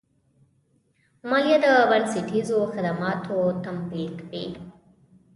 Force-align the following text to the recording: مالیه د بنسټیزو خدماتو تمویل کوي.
مالیه 1.29 1.57
د 1.65 1.67
بنسټیزو 1.89 2.57
خدماتو 2.73 3.37
تمویل 3.63 4.11
کوي. 4.19 4.45